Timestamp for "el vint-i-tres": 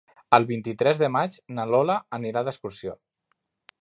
0.37-1.01